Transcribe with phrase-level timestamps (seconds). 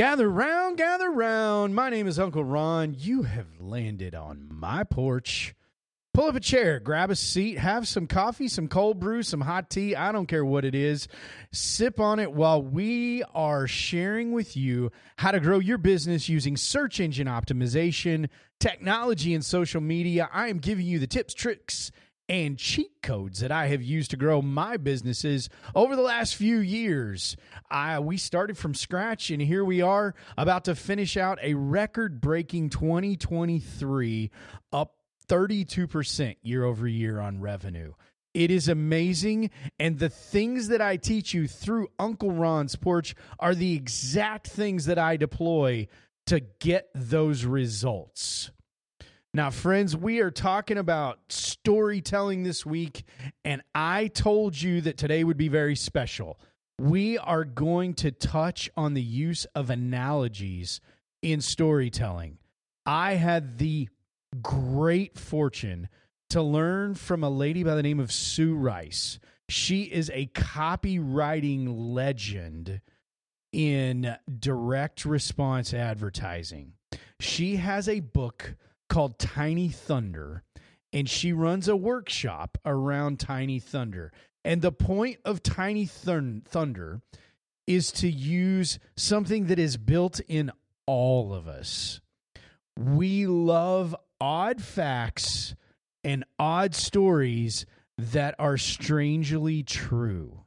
[0.00, 1.74] Gather round, gather round.
[1.74, 2.96] My name is Uncle Ron.
[2.98, 5.54] You have landed on my porch.
[6.14, 9.68] Pull up a chair, grab a seat, have some coffee, some cold brew, some hot
[9.68, 9.94] tea.
[9.94, 11.06] I don't care what it is.
[11.52, 16.56] Sip on it while we are sharing with you how to grow your business using
[16.56, 20.30] search engine optimization, technology, and social media.
[20.32, 21.92] I am giving you the tips, tricks,
[22.30, 26.58] and cheat codes that I have used to grow my businesses over the last few
[26.58, 27.36] years.
[27.68, 32.20] I, we started from scratch, and here we are about to finish out a record
[32.20, 34.30] breaking 2023
[34.72, 34.94] up
[35.26, 37.94] 32% year over year on revenue.
[38.32, 39.50] It is amazing.
[39.80, 44.86] And the things that I teach you through Uncle Ron's porch are the exact things
[44.86, 45.88] that I deploy
[46.26, 48.52] to get those results.
[49.32, 53.04] Now, friends, we are talking about storytelling this week,
[53.44, 56.40] and I told you that today would be very special.
[56.80, 60.80] We are going to touch on the use of analogies
[61.22, 62.38] in storytelling.
[62.84, 63.88] I had the
[64.42, 65.88] great fortune
[66.30, 69.20] to learn from a lady by the name of Sue Rice.
[69.48, 72.80] She is a copywriting legend
[73.52, 76.72] in direct response advertising.
[77.20, 78.56] She has a book
[78.90, 80.42] called Tiny Thunder,
[80.92, 84.12] and she runs a workshop around Tiny Thunder.
[84.44, 87.00] And the point of Tiny Thun- Thunder
[87.66, 90.50] is to use something that is built in
[90.86, 92.00] all of us.
[92.76, 95.54] We love odd facts
[96.02, 97.64] and odd stories
[97.96, 100.39] that are strangely true.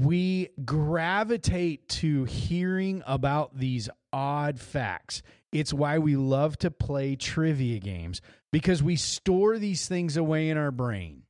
[0.00, 5.22] We gravitate to hearing about these odd facts.
[5.52, 10.56] It's why we love to play trivia games because we store these things away in
[10.56, 11.24] our brain.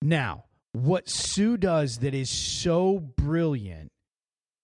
[0.00, 3.92] Now, what Sue does that is so brilliant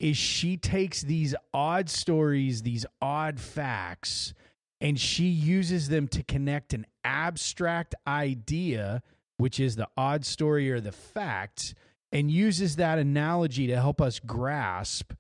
[0.00, 4.32] is she takes these odd stories, these odd facts,
[4.80, 9.03] and she uses them to connect an abstract idea,
[9.36, 11.74] which is the odd story or the fact,
[12.12, 15.12] and uses that analogy to help us grasp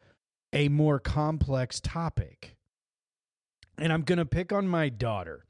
[0.52, 2.56] a more complex topic
[3.78, 5.44] and I'm going to pick on my daughter.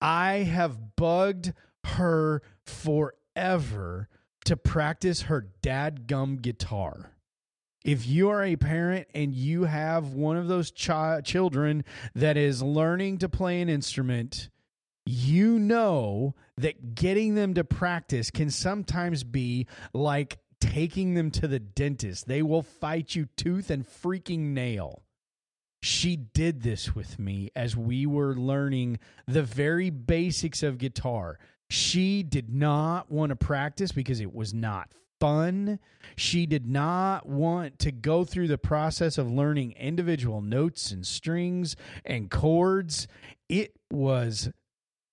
[0.00, 1.52] I have bugged
[1.84, 4.08] her forever
[4.46, 7.12] to practice her dad gum guitar.
[7.84, 10.90] If you are a parent and you have one of those ch-
[11.24, 14.48] children that is learning to play an instrument,
[15.04, 21.58] you know that getting them to practice can sometimes be like taking them to the
[21.58, 22.26] dentist.
[22.26, 25.02] They will fight you tooth and freaking nail
[25.86, 31.38] she did this with me as we were learning the very basics of guitar.
[31.70, 34.90] She did not want to practice because it was not
[35.20, 35.78] fun.
[36.16, 41.76] She did not want to go through the process of learning individual notes and strings
[42.04, 43.06] and chords.
[43.48, 44.50] It was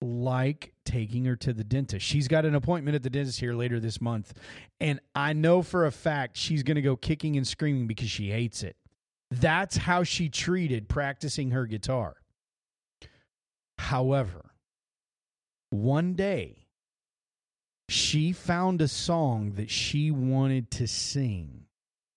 [0.04, 2.06] like taking her to the dentist.
[2.06, 4.34] She's got an appointment at the dentist here later this month.
[4.80, 8.30] And I know for a fact she's going to go kicking and screaming because she
[8.30, 8.76] hates it.
[9.32, 12.18] That's how she treated practicing her guitar.
[13.80, 14.52] However,
[15.70, 16.68] one day
[17.90, 21.66] she found a song that she wanted to sing.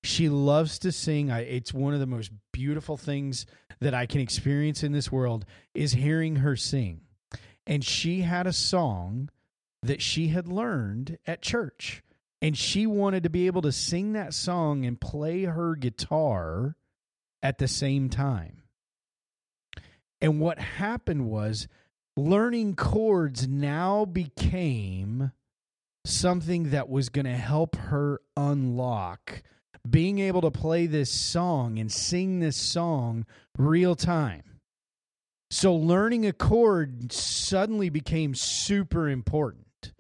[0.03, 1.31] She loves to sing.
[1.31, 3.47] it's one of the most beautiful things
[3.81, 5.45] that I can experience in this world
[5.75, 7.06] is hearing her sing.
[7.67, 9.31] And she had a song
[9.83, 12.03] that she had learned at church.
[12.43, 16.77] And she wanted to be able to sing that song and play her guitar
[17.43, 18.63] at the same time.
[20.21, 21.67] And what happened was
[22.17, 25.33] learning chords now became
[26.05, 29.43] something that was going to help her unlock
[29.89, 33.25] being able to play this song and sing this song
[33.59, 34.56] real time.
[35.51, 39.93] So learning a chord suddenly became super important.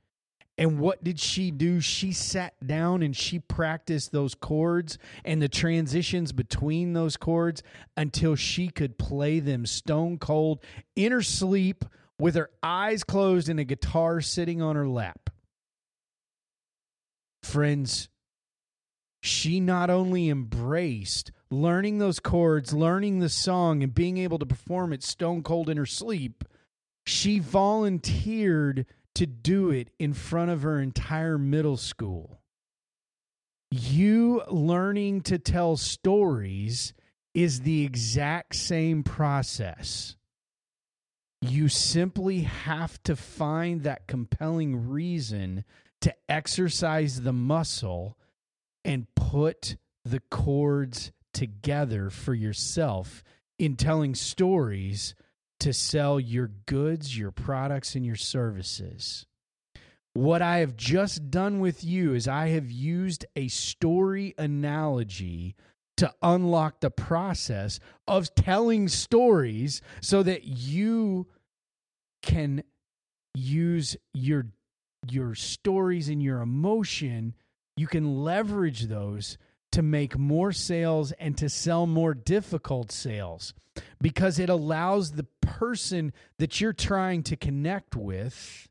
[0.59, 1.81] And what did she do?
[1.81, 7.63] She sat down and she practiced those chords and the transitions between those chords
[7.97, 10.63] until she could play them stone cold
[10.95, 11.85] in her sleep
[12.19, 15.29] with her eyes closed and a guitar sitting on her lap.
[17.43, 18.09] Friends,
[19.23, 24.93] she not only embraced learning those chords, learning the song, and being able to perform
[24.93, 26.45] it stone cold in her sleep,
[27.05, 32.41] she volunteered to do it in front of her entire middle school.
[33.71, 36.93] You learning to tell stories
[37.35, 40.17] is the exact same process.
[41.43, 45.65] You simply have to find that compelling reason
[46.01, 48.17] to exercise the muscle
[48.85, 53.23] and put the chords together for yourself
[53.59, 55.15] in telling stories
[55.61, 59.27] to sell your goods, your products, and your services.
[60.15, 65.57] What I have just done with you is I have used a story analogy
[65.99, 71.27] to unlock the process of telling stories so that you
[72.23, 72.63] can
[73.35, 74.47] use your
[75.09, 77.35] your stories and your emotion
[77.77, 79.37] you can leverage those
[79.77, 83.53] to make more sales and to sell more difficult sales
[84.01, 88.69] because it allows the person that you're trying to connect with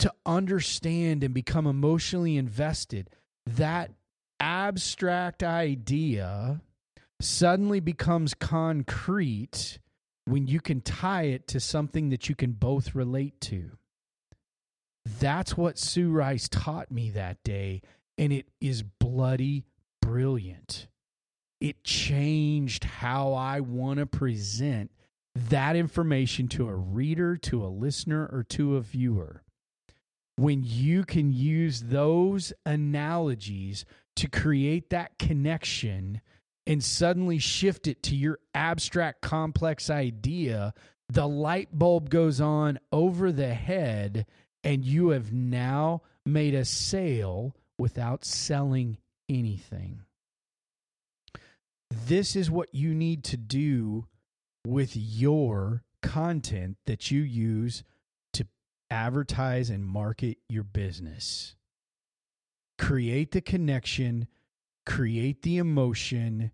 [0.00, 3.08] to understand and become emotionally invested.
[3.46, 3.92] That
[4.40, 6.60] abstract idea
[7.20, 9.78] suddenly becomes concrete
[10.24, 13.70] when you can tie it to something that you can both relate to.
[15.20, 17.82] That's what Sue Rice taught me that day,
[18.18, 18.82] and it is
[19.16, 19.64] bloody
[20.02, 20.88] brilliant.
[21.58, 24.90] It changed how I want to present
[25.34, 29.42] that information to a reader, to a listener, or to a viewer.
[30.36, 33.86] When you can use those analogies
[34.16, 36.20] to create that connection
[36.66, 40.74] and suddenly shift it to your abstract, complex idea,
[41.08, 44.26] the light bulb goes on over the head,
[44.62, 48.98] and you have now made a sale without selling
[49.28, 50.02] anything.
[51.90, 54.06] This is what you need to do
[54.66, 57.82] with your content that you use
[58.32, 58.46] to
[58.90, 61.54] advertise and market your business.
[62.78, 64.28] Create the connection,
[64.84, 66.50] create the emotion,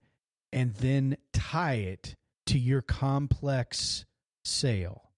[0.52, 2.14] and then tie it
[2.46, 4.04] to your complex
[4.44, 5.10] sale.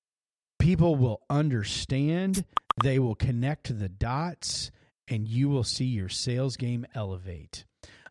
[0.58, 2.44] People will understand,
[2.82, 4.70] they will connect the dots,
[5.08, 7.64] and you will see your sales game elevate.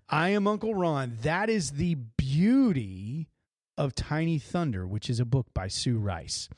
[0.10, 1.18] I am Uncle Ron.
[1.22, 3.30] That is the beauty
[3.78, 6.50] of Tiny Thunder, which is a book by Sue Rice.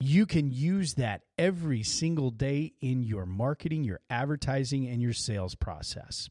[0.00, 5.54] You can use that every single day in your marketing, your advertising, and your sales
[5.54, 6.28] process.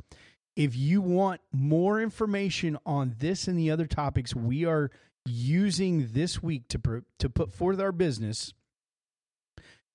[0.56, 4.92] If you want more information on this and the other topics we are
[5.26, 8.54] using this week to, to put forth our business,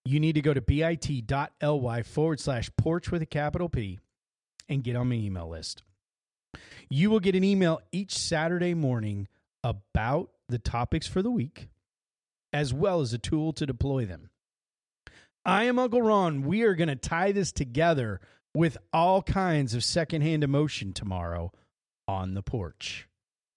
[0.05, 3.99] you need to go to bit.ly forward slash porch with a capital P
[4.69, 5.83] and get on my email list.
[6.89, 9.29] You will get an email each Saturday morning
[9.62, 11.69] about the topics for the week,
[12.53, 14.31] as well as a tool to deploy them.
[15.45, 16.43] I am Uncle Ron.
[16.43, 18.21] We are going to tie this together
[18.55, 21.53] with all kinds of secondhand emotion tomorrow
[22.06, 23.09] on the porch.